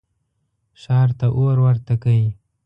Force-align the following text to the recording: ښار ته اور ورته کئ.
ښار 0.81 1.09
ته 1.19 1.27
اور 1.37 1.57
ورته 1.65 1.93
کئ. 2.03 2.21